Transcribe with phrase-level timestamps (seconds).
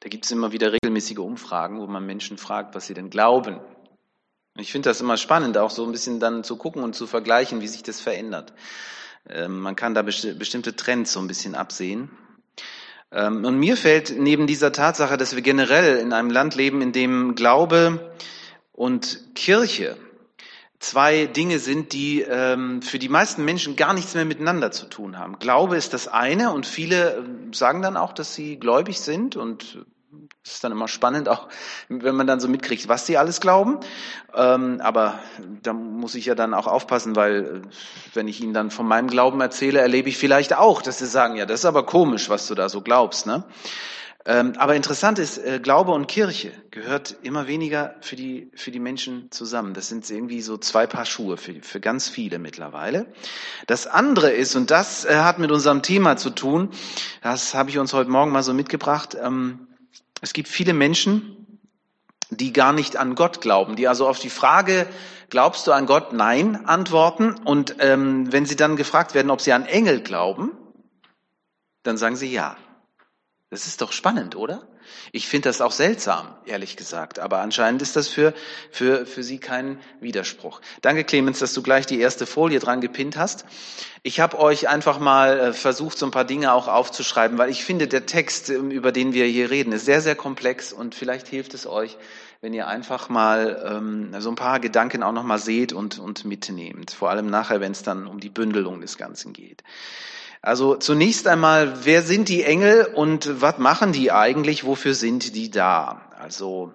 [0.00, 3.56] Da gibt es immer wieder regelmäßige Umfragen, wo man Menschen fragt, was sie denn glauben.
[3.56, 7.06] Und ich finde das immer spannend, auch so ein bisschen dann zu gucken und zu
[7.06, 8.52] vergleichen, wie sich das verändert.
[9.28, 12.10] Ähm, man kann da bestimmte Trends so ein bisschen absehen.
[13.12, 16.92] Ähm, und mir fällt neben dieser Tatsache, dass wir generell in einem Land leben, in
[16.92, 18.14] dem Glaube
[18.72, 19.96] und Kirche
[20.80, 25.18] zwei Dinge sind, die ähm, für die meisten Menschen gar nichts mehr miteinander zu tun
[25.18, 25.38] haben.
[25.38, 29.84] Glaube ist das eine und viele ähm, sagen dann auch, dass sie gläubig sind und
[30.42, 31.48] es ist dann immer spannend, auch
[31.88, 33.78] wenn man dann so mitkriegt, was sie alles glauben.
[34.34, 35.20] Ähm, aber
[35.62, 37.68] da muss ich ja dann auch aufpassen, weil äh,
[38.14, 41.36] wenn ich ihnen dann von meinem Glauben erzähle, erlebe ich vielleicht auch, dass sie sagen,
[41.36, 43.26] ja, das ist aber komisch, was du da so glaubst.
[43.26, 43.44] Ne?
[44.26, 48.78] Ähm, aber interessant ist, äh, Glaube und Kirche gehört immer weniger für die, für die
[48.78, 49.72] Menschen zusammen.
[49.72, 53.06] Das sind irgendwie so zwei Paar Schuhe für, für ganz viele mittlerweile.
[53.66, 56.68] Das andere ist, und das äh, hat mit unserem Thema zu tun,
[57.22, 59.68] das habe ich uns heute Morgen mal so mitgebracht, ähm,
[60.20, 61.58] es gibt viele Menschen,
[62.28, 64.86] die gar nicht an Gott glauben, die also auf die Frage,
[65.30, 66.12] glaubst du an Gott?
[66.12, 67.34] Nein, antworten.
[67.44, 70.52] Und ähm, wenn sie dann gefragt werden, ob sie an Engel glauben,
[71.82, 72.56] dann sagen sie ja.
[73.50, 74.62] Das ist doch spannend, oder?
[75.10, 77.18] Ich finde das auch seltsam, ehrlich gesagt.
[77.18, 78.32] Aber anscheinend ist das für,
[78.70, 80.60] für, für Sie kein Widerspruch.
[80.82, 83.44] Danke, Clemens, dass du gleich die erste Folie dran gepinnt hast.
[84.04, 87.64] Ich habe euch einfach mal äh, versucht, so ein paar Dinge auch aufzuschreiben, weil ich
[87.64, 91.26] finde, der Text, ähm, über den wir hier reden, ist sehr, sehr komplex und vielleicht
[91.26, 91.98] hilft es euch,
[92.40, 96.92] wenn ihr einfach mal ähm, so ein paar Gedanken auch nochmal seht und, und mitnehmt.
[96.92, 99.64] Vor allem nachher, wenn es dann um die Bündelung des Ganzen geht.
[100.42, 104.64] Also zunächst einmal, wer sind die Engel und was machen die eigentlich?
[104.64, 106.10] Wofür sind die da?
[106.18, 106.72] Also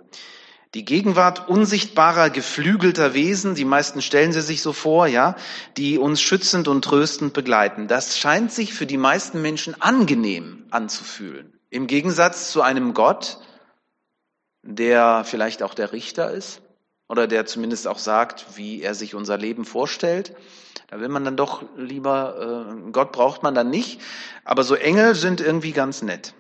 [0.76, 5.36] die Gegenwart unsichtbarer, geflügelter Wesen, die meisten stellen sie sich so vor, ja,
[5.78, 7.88] die uns schützend und tröstend begleiten.
[7.88, 11.58] Das scheint sich für die meisten Menschen angenehm anzufühlen.
[11.70, 13.40] Im Gegensatz zu einem Gott,
[14.62, 16.62] der vielleicht auch der Richter ist
[17.08, 20.36] oder der zumindest auch sagt, wie er sich unser Leben vorstellt.
[20.88, 24.02] Da will man dann doch lieber, äh, Gott braucht man dann nicht,
[24.44, 26.34] aber so Engel sind irgendwie ganz nett.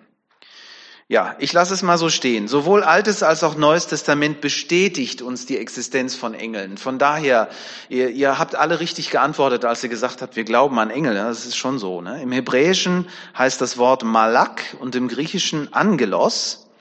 [1.08, 2.48] Ja, ich lasse es mal so stehen.
[2.48, 6.78] Sowohl Altes als auch Neues Testament bestätigt uns die Existenz von Engeln.
[6.80, 7.50] Von daher,
[7.90, 11.14] ihr, ihr habt alle richtig geantwortet, als ihr gesagt habt, wir glauben an Engel.
[11.14, 12.02] Das ist schon so.
[12.02, 12.24] Ne?
[12.24, 16.72] Im Hebräischen heißt das Wort Malak und im Griechischen Angelos.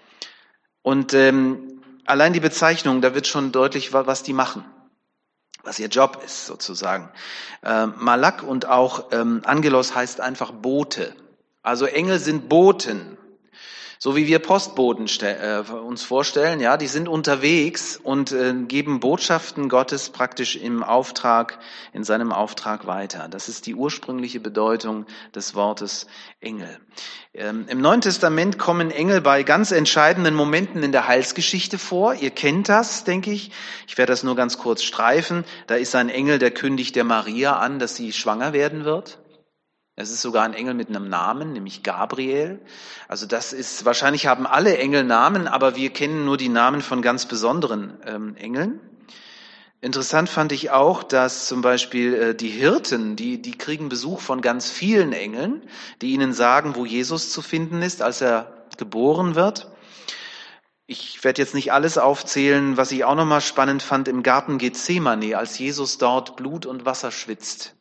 [0.81, 1.74] Und ähm,
[2.06, 4.65] allein die Bezeichnung, da wird schon deutlich, was die machen
[5.65, 7.10] was ihr Job ist sozusagen.
[7.62, 11.15] Ähm, Malak und auch ähm, Angelos heißt einfach Bote.
[11.62, 13.14] Also Engel sind Boten.
[13.99, 19.69] So wie wir Postboten äh, uns vorstellen, ja, die sind unterwegs und äh, geben Botschaften
[19.69, 21.59] Gottes praktisch im Auftrag,
[21.93, 23.28] in seinem Auftrag weiter.
[23.28, 26.06] Das ist die ursprüngliche Bedeutung des Wortes
[26.41, 26.78] Engel.
[27.33, 32.15] Ähm, Im Neuen Testament kommen Engel bei ganz entscheidenden Momenten in der Heilsgeschichte vor.
[32.15, 33.50] Ihr kennt das, denke ich.
[33.87, 35.44] Ich werde das nur ganz kurz streifen.
[35.66, 39.19] Da ist ein Engel, der kündigt der Maria an, dass sie schwanger werden wird.
[39.97, 42.60] Es ist sogar ein Engel mit einem Namen, nämlich Gabriel.
[43.06, 47.00] Also das ist, wahrscheinlich haben alle Engel Namen, aber wir kennen nur die Namen von
[47.00, 48.81] ganz besonderen ähm, Engeln.
[49.81, 54.41] Interessant fand ich auch, dass zum Beispiel äh, die Hirten, die, die kriegen Besuch von
[54.41, 55.62] ganz vielen Engeln,
[56.03, 59.71] die ihnen sagen, wo Jesus zu finden ist, als er geboren wird.
[60.87, 65.38] Ich werde jetzt nicht alles aufzählen, was ich auch nochmal spannend fand im Garten Gethsemane,
[65.38, 67.77] als Jesus dort Blut und Wasser schwitzt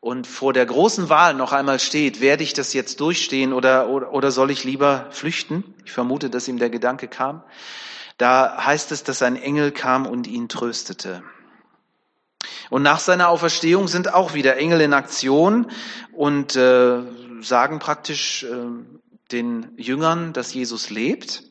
[0.00, 4.12] und vor der großen Wahl noch einmal steht, werde ich das jetzt durchstehen oder, oder,
[4.12, 5.64] oder soll ich lieber flüchten?
[5.84, 7.42] Ich vermute, dass ihm der Gedanke kam.
[8.16, 11.22] Da heißt es, dass ein Engel kam und ihn tröstete.
[12.70, 15.70] Und nach seiner Auferstehung sind auch wieder Engel in Aktion
[16.12, 17.00] und äh,
[17.40, 18.66] sagen praktisch äh,
[19.32, 21.44] den Jüngern, dass Jesus lebt.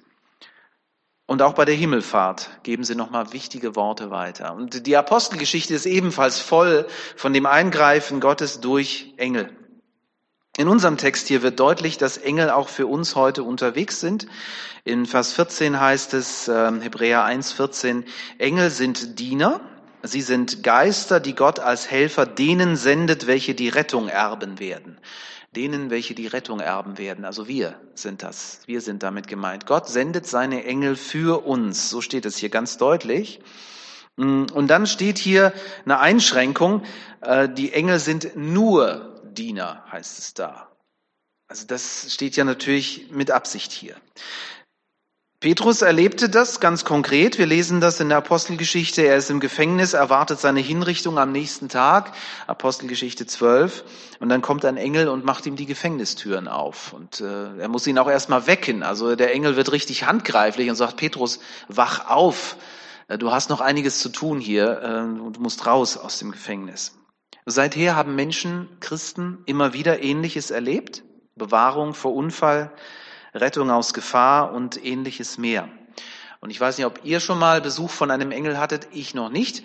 [1.28, 4.56] Und auch bei der Himmelfahrt geben sie nochmal wichtige Worte weiter.
[4.56, 9.50] Und die Apostelgeschichte ist ebenfalls voll von dem Eingreifen Gottes durch Engel.
[10.56, 14.26] In unserem Text hier wird deutlich, dass Engel auch für uns heute unterwegs sind.
[14.86, 18.06] In Vers 14 heißt es, äh, Hebräer 1, 14,
[18.38, 19.60] Engel sind Diener,
[20.04, 24.98] sie sind Geister, die Gott als Helfer denen sendet, welche die Rettung erben werden
[25.56, 27.26] denen, welche die Rettung erben werden.
[27.26, 28.62] Also wir sind das.
[28.66, 29.66] Wir sind damit gemeint.
[29.66, 31.90] Gott sendet seine Engel für uns.
[31.90, 33.40] So steht es hier ganz deutlich.
[34.18, 35.54] Und dann steht hier
[35.86, 36.84] eine Einschränkung.
[37.22, 40.72] Äh, die Engel sind nur Diener, heißt es da.
[41.48, 43.96] Also das steht ja natürlich mit Absicht hier.
[45.48, 47.38] Petrus erlebte das ganz konkret.
[47.38, 49.04] Wir lesen das in der Apostelgeschichte.
[49.04, 52.12] Er ist im Gefängnis, erwartet seine Hinrichtung am nächsten Tag.
[52.48, 53.86] Apostelgeschichte 12.
[54.20, 56.92] Und dann kommt ein Engel und macht ihm die Gefängnistüren auf.
[56.92, 58.84] Und äh, er muss ihn auch erstmal wecken.
[58.84, 61.40] Also der Engel wird richtig handgreiflich und sagt, Petrus,
[61.70, 62.58] wach auf.
[63.08, 64.82] Äh, du hast noch einiges zu tun hier.
[64.82, 66.98] Äh, du musst raus aus dem Gefängnis.
[67.46, 71.04] Seither haben Menschen, Christen, immer wieder Ähnliches erlebt.
[71.38, 72.74] Bewahrung vor Unfall,
[73.42, 75.70] Rettung aus Gefahr und ähnliches mehr.
[76.40, 79.30] Und ich weiß nicht, ob ihr schon mal Besuch von einem Engel hattet, ich noch
[79.30, 79.64] nicht,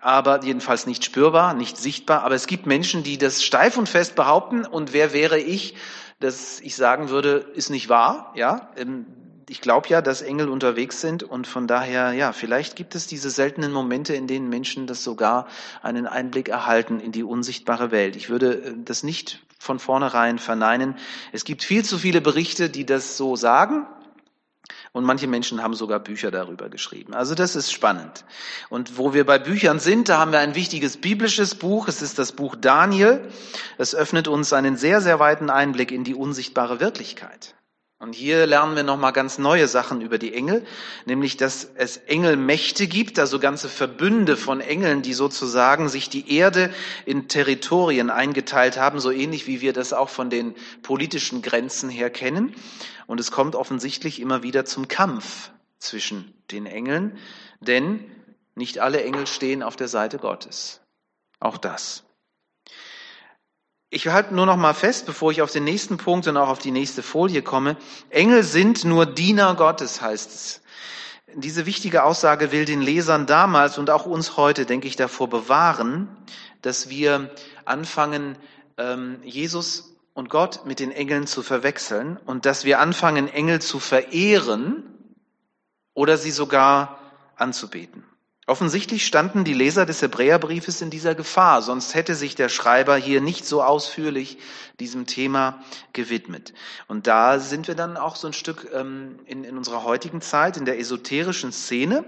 [0.00, 2.22] aber jedenfalls nicht spürbar, nicht sichtbar.
[2.22, 4.64] Aber es gibt Menschen, die das steif und fest behaupten.
[4.64, 5.74] Und wer wäre ich,
[6.20, 8.32] dass ich sagen würde, ist nicht wahr?
[8.36, 9.06] Ja, ähm,
[9.48, 13.28] ich glaube ja, dass Engel unterwegs sind und von daher, ja, vielleicht gibt es diese
[13.28, 15.46] seltenen Momente, in denen Menschen das sogar
[15.82, 18.16] einen Einblick erhalten in die unsichtbare Welt.
[18.16, 20.96] Ich würde äh, das nicht von vornherein verneinen.
[21.30, 23.86] Es gibt viel zu viele Berichte, die das so sagen.
[24.90, 27.14] Und manche Menschen haben sogar Bücher darüber geschrieben.
[27.14, 28.24] Also das ist spannend.
[28.70, 31.86] Und wo wir bei Büchern sind, da haben wir ein wichtiges biblisches Buch.
[31.86, 33.28] Es ist das Buch Daniel.
[33.78, 37.54] Es öffnet uns einen sehr, sehr weiten Einblick in die unsichtbare Wirklichkeit.
[38.02, 40.66] Und hier lernen wir nochmal ganz neue Sachen über die Engel,
[41.06, 46.74] nämlich, dass es Engelmächte gibt, also ganze Verbünde von Engeln, die sozusagen sich die Erde
[47.06, 52.10] in Territorien eingeteilt haben, so ähnlich wie wir das auch von den politischen Grenzen her
[52.10, 52.56] kennen.
[53.06, 57.16] Und es kommt offensichtlich immer wieder zum Kampf zwischen den Engeln,
[57.60, 58.04] denn
[58.56, 60.80] nicht alle Engel stehen auf der Seite Gottes.
[61.38, 62.02] Auch das.
[63.94, 66.58] Ich halte nur noch mal fest, bevor ich auf den nächsten Punkt und auch auf
[66.58, 67.76] die nächste Folie komme.
[68.08, 70.62] Engel sind nur Diener Gottes, heißt es.
[71.34, 76.08] Diese wichtige Aussage will den Lesern damals und auch uns heute, denke ich, davor bewahren,
[76.62, 77.34] dass wir
[77.66, 78.38] anfangen,
[78.78, 83.78] ähm, Jesus und Gott mit den Engeln zu verwechseln und dass wir anfangen, Engel zu
[83.78, 84.84] verehren
[85.92, 86.98] oder sie sogar
[87.36, 88.04] anzubeten.
[88.46, 93.20] Offensichtlich standen die Leser des Hebräerbriefes in dieser Gefahr, sonst hätte sich der Schreiber hier
[93.20, 94.38] nicht so ausführlich
[94.80, 95.62] diesem Thema
[95.92, 96.52] gewidmet.
[96.88, 100.56] Und da sind wir dann auch so ein Stück ähm, in, in unserer heutigen Zeit,
[100.56, 102.04] in der esoterischen Szene,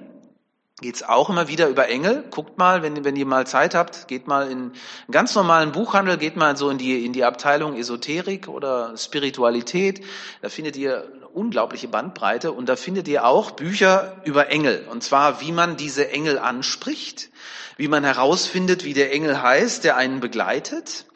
[0.81, 2.25] geht's auch immer wieder über Engel.
[2.31, 4.73] Guckt mal, wenn, wenn ihr mal Zeit habt, geht mal in einen
[5.11, 10.05] ganz normalen Buchhandel, geht mal so in die, in die Abteilung Esoterik oder Spiritualität.
[10.43, 14.87] Da findet ihr unglaubliche Bandbreite und da findet ihr auch Bücher über Engel.
[14.91, 17.31] Und zwar, wie man diese Engel anspricht,
[17.77, 21.07] wie man herausfindet, wie der Engel heißt, der einen begleitet.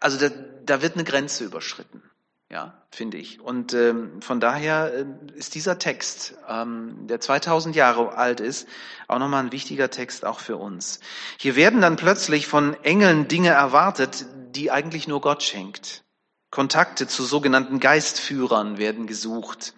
[0.00, 0.34] Also da,
[0.64, 2.02] da wird eine Grenze überschritten.
[2.50, 3.40] Ja, finde ich.
[3.40, 5.04] Und ähm, von daher äh,
[5.36, 8.66] ist dieser Text, ähm, der 2000 Jahre alt ist,
[9.06, 10.98] auch nochmal ein wichtiger Text auch für uns.
[11.38, 16.02] Hier werden dann plötzlich von Engeln Dinge erwartet, die eigentlich nur Gott schenkt.
[16.50, 19.74] Kontakte zu sogenannten Geistführern werden gesucht.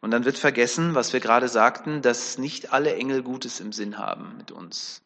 [0.00, 3.98] Und dann wird vergessen, was wir gerade sagten, dass nicht alle Engel Gutes im Sinn
[3.98, 5.02] haben mit uns.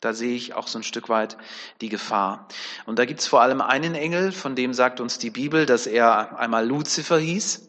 [0.00, 1.36] Da sehe ich auch so ein Stück weit
[1.80, 2.48] die Gefahr.
[2.86, 5.86] Und da gibt es vor allem einen Engel, von dem sagt uns die Bibel, dass
[5.86, 7.68] er einmal Luzifer hieß,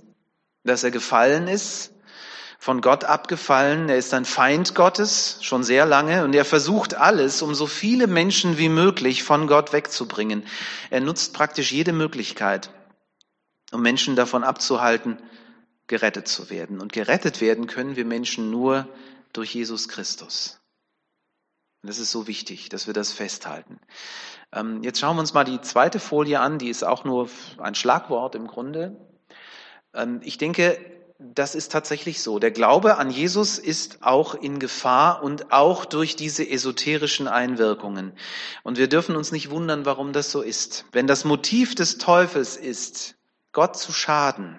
[0.64, 1.92] dass er gefallen ist,
[2.60, 3.88] von Gott abgefallen.
[3.88, 8.06] Er ist ein Feind Gottes schon sehr lange und er versucht alles, um so viele
[8.06, 10.46] Menschen wie möglich von Gott wegzubringen.
[10.90, 12.70] Er nutzt praktisch jede Möglichkeit,
[13.72, 15.18] um Menschen davon abzuhalten,
[15.88, 16.82] gerettet zu werden.
[16.82, 18.88] Und gerettet werden können wir Menschen nur
[19.32, 20.60] durch Jesus Christus.
[21.82, 23.80] Und das ist so wichtig, dass wir das festhalten.
[24.52, 27.74] Ähm, jetzt schauen wir uns mal die zweite Folie an, die ist auch nur ein
[27.74, 28.98] Schlagwort im Grunde.
[29.94, 30.78] Ähm, ich denke,
[31.22, 32.40] das ist tatsächlich so.
[32.40, 38.14] Der Glaube an Jesus ist auch in Gefahr und auch durch diese esoterischen Einwirkungen.
[38.64, 40.86] Und wir dürfen uns nicht wundern, warum das so ist.
[40.94, 43.16] Wenn das Motiv des Teufels ist,
[43.52, 44.58] Gott zu schaden,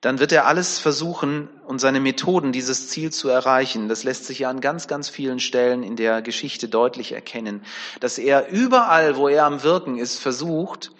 [0.00, 3.88] dann wird er alles versuchen und seine Methoden, dieses Ziel zu erreichen.
[3.88, 7.64] Das lässt sich ja an ganz, ganz vielen Stellen in der Geschichte deutlich erkennen,
[7.98, 10.92] dass er überall, wo er am Wirken ist, versucht,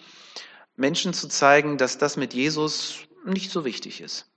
[0.75, 4.27] Menschen zu zeigen, dass das mit Jesus nicht so wichtig ist.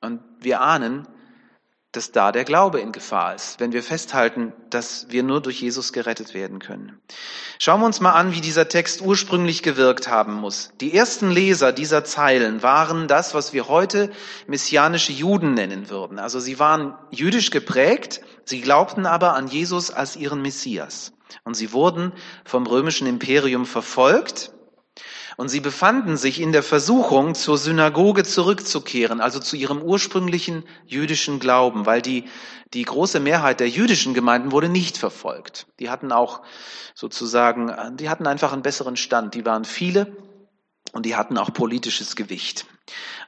[0.00, 1.06] Und wir ahnen,
[1.96, 5.94] dass da der Glaube in Gefahr ist, wenn wir festhalten, dass wir nur durch Jesus
[5.94, 7.00] gerettet werden können.
[7.58, 10.72] Schauen wir uns mal an, wie dieser Text ursprünglich gewirkt haben muss.
[10.82, 14.12] Die ersten Leser dieser Zeilen waren das, was wir heute
[14.46, 16.18] messianische Juden nennen würden.
[16.18, 21.14] Also sie waren jüdisch geprägt, sie glaubten aber an Jesus als ihren Messias.
[21.44, 22.12] Und sie wurden
[22.44, 24.52] vom römischen Imperium verfolgt
[25.36, 31.38] und sie befanden sich in der Versuchung, zur Synagoge zurückzukehren, also zu ihrem ursprünglichen jüdischen
[31.38, 32.24] Glauben, weil die,
[32.72, 35.66] die große Mehrheit der jüdischen Gemeinden wurde nicht verfolgt.
[35.78, 36.42] Die hatten auch
[36.94, 39.34] sozusagen, die hatten einfach einen besseren Stand.
[39.34, 40.16] Die waren viele
[40.96, 42.64] und die hatten auch politisches Gewicht.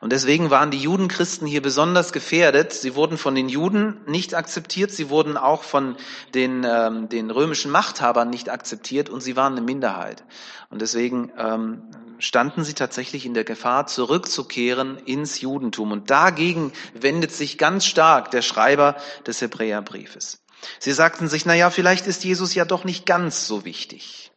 [0.01, 2.73] Und deswegen waren die Judenchristen hier besonders gefährdet.
[2.73, 5.97] Sie wurden von den Juden nicht akzeptiert, sie wurden auch von
[6.33, 10.25] den, ähm, den römischen Machthabern nicht akzeptiert und sie waren eine Minderheit.
[10.71, 11.83] Und deswegen ähm,
[12.19, 15.93] standen sie tatsächlich in der Gefahr, zurückzukehren ins Judentum.
[15.93, 18.97] Und dagegen wendet sich ganz stark der Schreiber
[19.27, 20.43] des Hebräerbriefes.
[20.79, 24.33] Sie sagten sich, na ja, vielleicht ist Jesus ja doch nicht ganz so wichtig.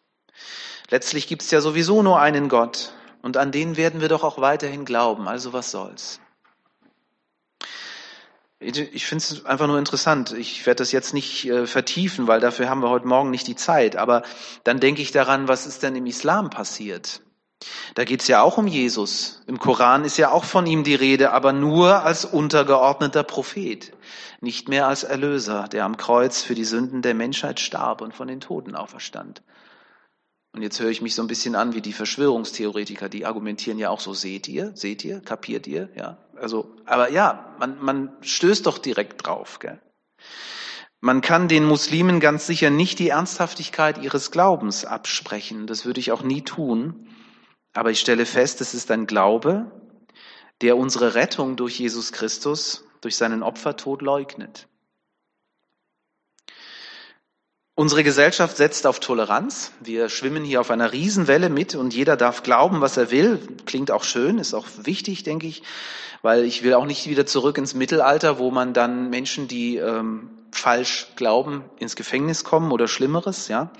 [0.89, 4.39] Letztlich gibt es ja sowieso nur einen Gott und an den werden wir doch auch
[4.39, 5.27] weiterhin glauben.
[5.27, 6.19] Also was soll's?
[8.59, 10.33] Ich finde es einfach nur interessant.
[10.33, 13.55] Ich werde das jetzt nicht äh, vertiefen, weil dafür haben wir heute Morgen nicht die
[13.55, 13.95] Zeit.
[13.95, 14.21] Aber
[14.63, 17.21] dann denke ich daran, was ist denn im Islam passiert?
[17.95, 19.41] Da geht es ja auch um Jesus.
[19.47, 23.93] Im Koran ist ja auch von ihm die Rede, aber nur als untergeordneter Prophet,
[24.41, 28.27] nicht mehr als Erlöser, der am Kreuz für die Sünden der Menschheit starb und von
[28.27, 29.41] den Toten auferstand.
[30.53, 33.89] Und jetzt höre ich mich so ein bisschen an wie die Verschwörungstheoretiker, die argumentieren ja
[33.89, 36.17] auch so, seht ihr, seht ihr, kapiert ihr, ja.
[36.35, 39.79] Also, aber ja, man, man stößt doch direkt drauf, gell.
[40.99, 45.65] Man kann den Muslimen ganz sicher nicht die Ernsthaftigkeit ihres Glaubens absprechen.
[45.65, 47.07] Das würde ich auch nie tun.
[47.73, 49.71] Aber ich stelle fest, es ist ein Glaube,
[50.61, 54.67] der unsere Rettung durch Jesus Christus, durch seinen Opfertod leugnet.
[57.73, 59.71] Unsere Gesellschaft setzt auf Toleranz.
[59.79, 63.39] Wir schwimmen hier auf einer Riesenwelle mit und jeder darf glauben, was er will.
[63.65, 65.63] Klingt auch schön, ist auch wichtig, denke ich,
[66.21, 70.29] weil ich will auch nicht wieder zurück ins Mittelalter, wo man dann Menschen, die ähm,
[70.51, 73.47] falsch glauben, ins Gefängnis kommen oder Schlimmeres.
[73.47, 73.71] Ja,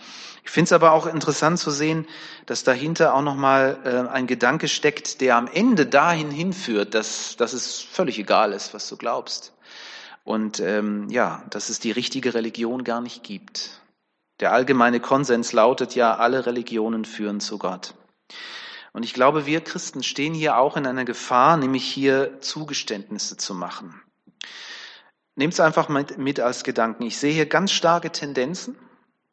[0.45, 2.07] ich finde es aber auch interessant zu sehen,
[2.45, 7.51] dass dahinter auch nochmal äh, ein Gedanke steckt, der am Ende dahin hinführt, dass, dass
[7.51, 9.53] es völlig egal ist, was du glaubst.
[10.24, 13.81] Und ähm, ja, dass es die richtige Religion gar nicht gibt.
[14.41, 17.93] Der allgemeine Konsens lautet ja, alle Religionen führen zu Gott.
[18.91, 23.53] Und ich glaube, wir Christen stehen hier auch in einer Gefahr, nämlich hier Zugeständnisse zu
[23.53, 24.01] machen.
[25.36, 27.03] Nehmt es einfach mit, mit als Gedanken.
[27.03, 28.75] Ich sehe hier ganz starke Tendenzen.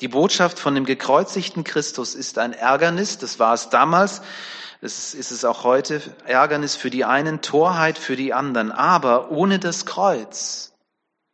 [0.00, 4.22] Die Botschaft von dem gekreuzigten Christus ist ein Ärgernis, das war es damals,
[4.80, 8.70] das ist es auch heute, Ärgernis für die einen, Torheit für die anderen.
[8.70, 10.72] Aber ohne das Kreuz,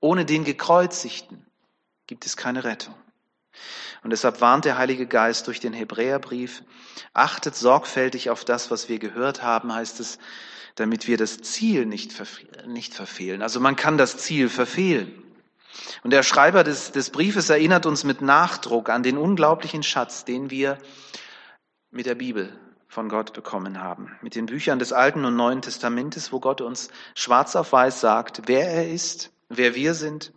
[0.00, 1.44] ohne den Gekreuzigten
[2.06, 2.94] gibt es keine Rettung.
[4.04, 6.62] Und deshalb warnt der Heilige Geist durch den Hebräerbrief,
[7.14, 10.18] achtet sorgfältig auf das, was wir gehört haben, heißt es,
[10.74, 12.14] damit wir das Ziel nicht,
[12.66, 13.40] nicht verfehlen.
[13.40, 15.22] Also man kann das Ziel verfehlen.
[16.02, 20.50] Und der Schreiber des, des Briefes erinnert uns mit Nachdruck an den unglaublichen Schatz, den
[20.50, 20.78] wir
[21.90, 22.52] mit der Bibel
[22.88, 24.14] von Gott bekommen haben.
[24.20, 28.42] Mit den Büchern des Alten und Neuen Testamentes, wo Gott uns schwarz auf weiß sagt,
[28.46, 30.30] wer er ist, wer wir sind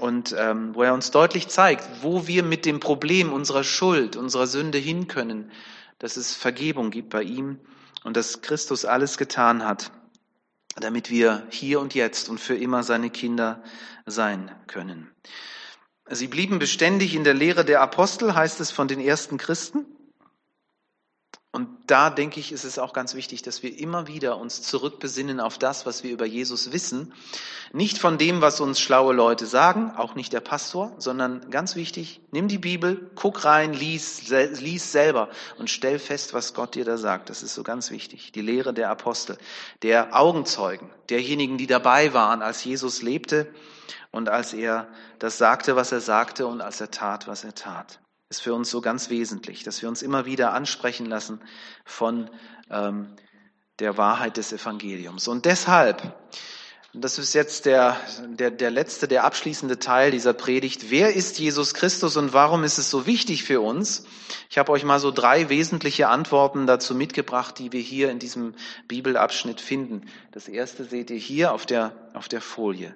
[0.00, 4.46] und ähm, wo er uns deutlich zeigt, wo wir mit dem Problem unserer Schuld, unserer
[4.46, 5.50] Sünde hin können,
[5.98, 7.60] dass es Vergebung gibt bei ihm
[8.04, 9.92] und dass Christus alles getan hat,
[10.76, 13.62] damit wir hier und jetzt und für immer seine Kinder
[14.06, 15.10] sein können.
[16.08, 19.86] Sie blieben beständig in der Lehre der Apostel, heißt es von den ersten Christen.
[21.52, 25.40] Und da denke ich, ist es auch ganz wichtig, dass wir immer wieder uns zurückbesinnen
[25.40, 27.12] auf das, was wir über Jesus wissen.
[27.72, 32.20] Nicht von dem, was uns schlaue Leute sagen, auch nicht der Pastor, sondern ganz wichtig,
[32.30, 35.28] nimm die Bibel, guck rein, lies, lies selber
[35.58, 37.30] und stell fest, was Gott dir da sagt.
[37.30, 38.30] Das ist so ganz wichtig.
[38.30, 39.36] Die Lehre der Apostel,
[39.82, 43.52] der Augenzeugen, derjenigen, die dabei waren, als Jesus lebte
[44.12, 44.86] und als er
[45.18, 47.98] das sagte, was er sagte und als er tat, was er tat
[48.30, 51.40] ist für uns so ganz wesentlich, dass wir uns immer wieder ansprechen lassen
[51.84, 52.30] von
[52.70, 53.08] ähm,
[53.80, 55.26] der Wahrheit des Evangeliums.
[55.26, 56.14] Und deshalb,
[56.94, 57.96] das ist jetzt der,
[58.28, 62.78] der, der letzte, der abschließende Teil dieser Predigt, wer ist Jesus Christus und warum ist
[62.78, 64.04] es so wichtig für uns?
[64.48, 68.54] Ich habe euch mal so drei wesentliche Antworten dazu mitgebracht, die wir hier in diesem
[68.86, 70.06] Bibelabschnitt finden.
[70.30, 72.94] Das erste seht ihr hier auf der, auf der Folie.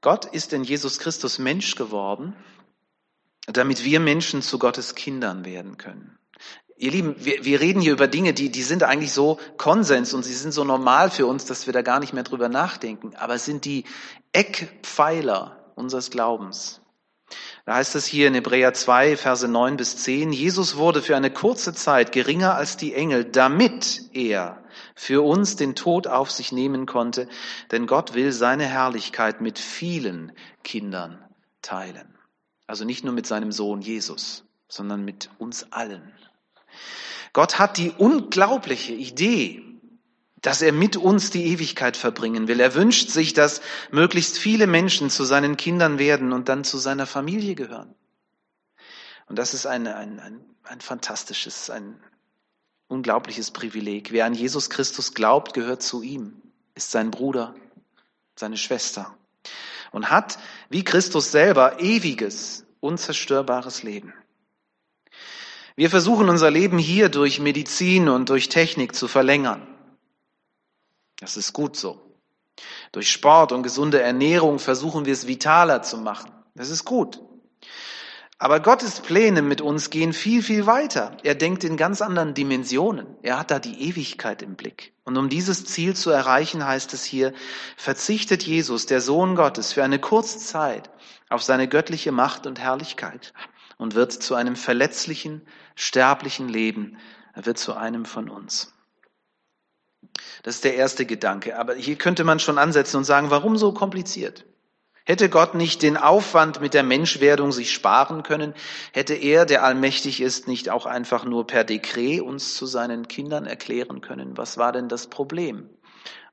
[0.00, 2.36] Gott ist in Jesus Christus Mensch geworden
[3.56, 6.18] damit wir Menschen zu Gottes Kindern werden können.
[6.76, 10.24] Ihr Lieben, wir, wir reden hier über Dinge, die, die sind eigentlich so Konsens und
[10.24, 13.14] sie sind so normal für uns, dass wir da gar nicht mehr drüber nachdenken.
[13.16, 13.84] Aber es sind die
[14.32, 16.80] Eckpfeiler unseres Glaubens.
[17.66, 21.30] Da heißt es hier in Hebräer 2, Verse 9 bis 10, Jesus wurde für eine
[21.30, 24.64] kurze Zeit geringer als die Engel, damit er
[24.94, 27.28] für uns den Tod auf sich nehmen konnte,
[27.70, 30.32] denn Gott will seine Herrlichkeit mit vielen
[30.64, 31.22] Kindern
[31.62, 32.19] teilen.
[32.70, 36.12] Also nicht nur mit seinem Sohn Jesus, sondern mit uns allen.
[37.32, 39.64] Gott hat die unglaubliche Idee,
[40.40, 42.60] dass er mit uns die Ewigkeit verbringen will.
[42.60, 43.60] Er wünscht sich, dass
[43.90, 47.92] möglichst viele Menschen zu seinen Kindern werden und dann zu seiner Familie gehören.
[49.26, 52.00] Und das ist ein, ein, ein, ein fantastisches, ein
[52.86, 54.12] unglaubliches Privileg.
[54.12, 56.40] Wer an Jesus Christus glaubt, gehört zu ihm,
[56.76, 57.52] ist sein Bruder,
[58.36, 59.16] seine Schwester
[59.92, 64.14] und hat, wie Christus selber, ewiges, unzerstörbares Leben.
[65.76, 69.66] Wir versuchen unser Leben hier durch Medizin und durch Technik zu verlängern.
[71.20, 72.00] Das ist gut so.
[72.92, 76.32] Durch Sport und gesunde Ernährung versuchen wir es vitaler zu machen.
[76.54, 77.20] Das ist gut.
[78.38, 81.16] Aber Gottes Pläne mit uns gehen viel, viel weiter.
[81.22, 83.06] Er denkt in ganz anderen Dimensionen.
[83.22, 84.94] Er hat da die Ewigkeit im Blick.
[85.10, 87.34] Und um dieses Ziel zu erreichen, heißt es hier,
[87.76, 90.88] verzichtet Jesus, der Sohn Gottes, für eine kurze Zeit
[91.28, 93.32] auf seine göttliche Macht und Herrlichkeit
[93.76, 95.42] und wird zu einem verletzlichen,
[95.74, 96.96] sterblichen Leben.
[97.34, 98.72] Er wird zu einem von uns.
[100.44, 101.58] Das ist der erste Gedanke.
[101.58, 104.44] Aber hier könnte man schon ansetzen und sagen, warum so kompliziert?
[105.10, 108.54] Hätte Gott nicht den Aufwand mit der Menschwerdung sich sparen können,
[108.92, 113.44] hätte er, der allmächtig ist, nicht auch einfach nur per Dekret uns zu seinen Kindern
[113.44, 114.36] erklären können.
[114.36, 115.68] Was war denn das Problem?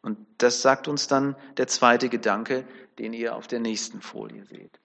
[0.04, 2.68] Und das sagt uns dann der zweite Gedanke,
[3.00, 4.80] den ihr auf der nächsten Folie seht.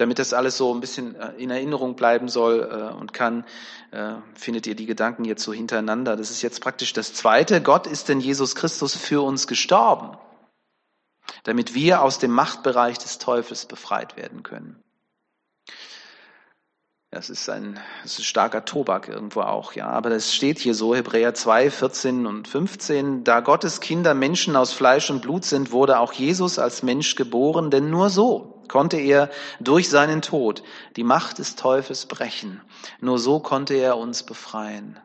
[0.00, 3.44] Damit das alles so ein bisschen äh, in Erinnerung bleiben soll äh, und kann,
[3.90, 6.16] äh, findet ihr die Gedanken jetzt so hintereinander.
[6.16, 7.60] Das ist jetzt praktisch das Zweite.
[7.60, 10.16] Gott ist in Jesus Christus für uns gestorben,
[11.42, 14.82] damit wir aus dem Machtbereich des Teufels befreit werden können.
[17.10, 19.88] Das ist ein, das ist starker Tobak irgendwo auch, ja.
[19.88, 23.24] Aber das steht hier so, Hebräer 2, 14 und 15.
[23.24, 27.70] Da Gottes Kinder Menschen aus Fleisch und Blut sind, wurde auch Jesus als Mensch geboren,
[27.70, 29.28] denn nur so konnte er
[29.60, 30.62] durch seinen Tod
[30.96, 32.62] die Macht des Teufels brechen.
[33.00, 34.98] Nur so konnte er uns befreien.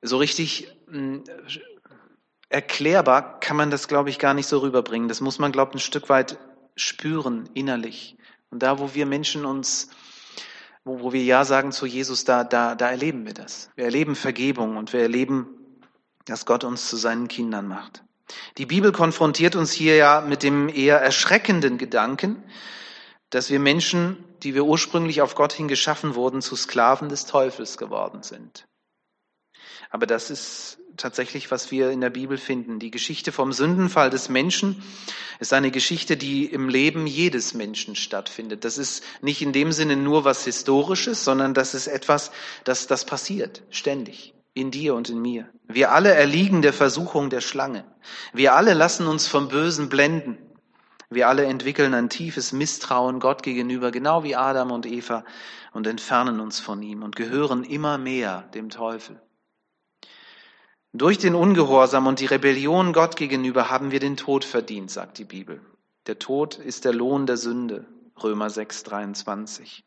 [0.00, 1.24] So richtig hm,
[2.48, 5.08] erklärbar kann man das, glaube ich, gar nicht so rüberbringen.
[5.08, 6.38] Das muss man, glaube ich, ein Stück weit
[6.76, 8.16] spüren, innerlich.
[8.50, 9.88] Und da, wo wir Menschen uns
[10.84, 13.70] wo, wo wir Ja sagen zu Jesus, da, da, da erleben wir das.
[13.76, 15.46] Wir erleben Vergebung und wir erleben,
[16.24, 18.04] dass Gott uns zu seinen Kindern macht.
[18.58, 22.42] Die Bibel konfrontiert uns hier ja mit dem eher erschreckenden Gedanken,
[23.30, 27.78] dass wir Menschen, die wir ursprünglich auf Gott hin geschaffen wurden, zu Sklaven des Teufels
[27.78, 28.66] geworden sind.
[29.90, 32.78] Aber das ist tatsächlich, was wir in der Bibel finden.
[32.78, 34.82] Die Geschichte vom Sündenfall des Menschen
[35.38, 38.64] ist eine Geschichte, die im Leben jedes Menschen stattfindet.
[38.64, 42.30] Das ist nicht in dem Sinne nur was Historisches, sondern das ist etwas,
[42.64, 44.34] das, das passiert ständig.
[44.54, 45.48] In dir und in mir.
[45.66, 47.84] Wir alle erliegen der Versuchung der Schlange.
[48.34, 50.36] Wir alle lassen uns vom Bösen blenden.
[51.08, 55.24] Wir alle entwickeln ein tiefes Misstrauen Gott gegenüber, genau wie Adam und Eva,
[55.72, 59.20] und entfernen uns von ihm und gehören immer mehr dem Teufel.
[60.92, 65.24] Durch den Ungehorsam und die Rebellion Gott gegenüber haben wir den Tod verdient, sagt die
[65.24, 65.62] Bibel.
[66.06, 67.86] Der Tod ist der Lohn der Sünde,
[68.22, 69.84] Römer 6, 23.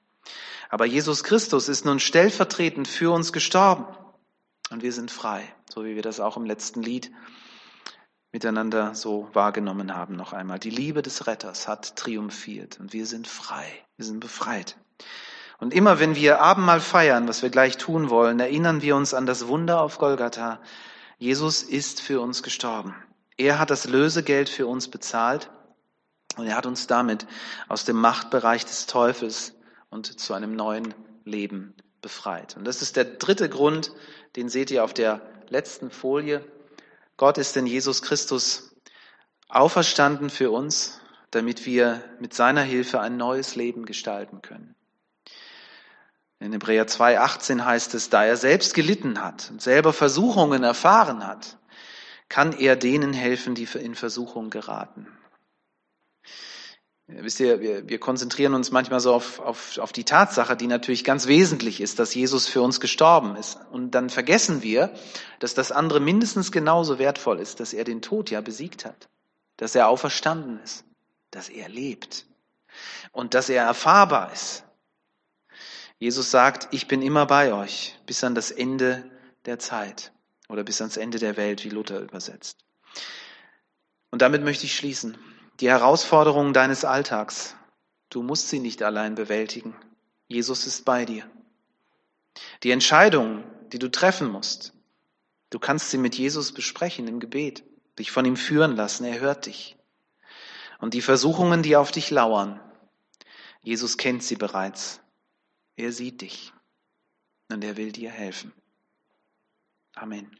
[0.69, 3.85] Aber Jesus Christus ist nun stellvertretend für uns gestorben
[4.75, 5.41] und wir sind frei,
[5.73, 7.09] so wie wir das auch im letzten Lied
[8.33, 10.59] miteinander so wahrgenommen haben noch einmal.
[10.59, 14.75] Die Liebe des Retters hat triumphiert und wir sind frei, wir sind befreit.
[15.59, 19.25] Und immer wenn wir Abendmahl feiern, was wir gleich tun wollen, erinnern wir uns an
[19.25, 20.59] das Wunder auf Golgatha,
[21.19, 22.93] Jesus ist für uns gestorben.
[23.37, 25.51] Er hat das Lösegeld für uns bezahlt
[26.35, 27.27] und er hat uns damit
[27.69, 29.55] aus dem Machtbereich des Teufels
[29.89, 32.57] und zu einem neuen Leben befreit.
[32.57, 33.93] Und das ist der dritte Grund,
[34.35, 36.43] den seht ihr auf der letzten Folie.
[37.17, 38.75] Gott ist in Jesus Christus
[39.47, 40.99] auferstanden für uns,
[41.31, 44.75] damit wir mit seiner Hilfe ein neues Leben gestalten können.
[46.39, 51.57] In Hebräer 2,18 heißt es, da er selbst gelitten hat und selber Versuchungen erfahren hat,
[52.27, 55.07] kann er denen helfen, die in Versuchung geraten.
[57.07, 61.03] Wisst ihr, wir, wir konzentrieren uns manchmal so auf, auf, auf die Tatsache, die natürlich
[61.03, 63.59] ganz wesentlich ist, dass Jesus für uns gestorben ist.
[63.71, 64.91] Und dann vergessen wir,
[65.39, 69.07] dass das andere mindestens genauso wertvoll ist, dass er den Tod ja besiegt hat,
[69.57, 70.83] dass er auferstanden ist,
[71.29, 72.25] dass er lebt
[73.11, 74.63] und dass er erfahrbar ist.
[75.99, 79.09] Jesus sagt, ich bin immer bei euch bis an das Ende
[79.45, 80.11] der Zeit
[80.49, 82.57] oder bis ans Ende der Welt, wie Luther übersetzt.
[84.09, 85.17] Und damit möchte ich schließen.
[85.61, 87.55] Die Herausforderungen deines Alltags,
[88.09, 89.75] du musst sie nicht allein bewältigen.
[90.27, 91.29] Jesus ist bei dir.
[92.63, 94.73] Die Entscheidungen, die du treffen musst,
[95.51, 97.63] du kannst sie mit Jesus besprechen im Gebet,
[97.97, 99.77] dich von ihm führen lassen, er hört dich.
[100.79, 102.59] Und die Versuchungen, die auf dich lauern,
[103.61, 104.99] Jesus kennt sie bereits.
[105.77, 106.53] Er sieht dich
[107.49, 108.53] und er will dir helfen.
[109.95, 110.37] Amen.